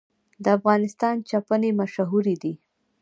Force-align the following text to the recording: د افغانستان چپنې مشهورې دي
د 0.43 0.45
افغانستان 0.57 1.15
چپنې 1.29 1.69
مشهورې 1.79 2.35
دي 2.43 2.53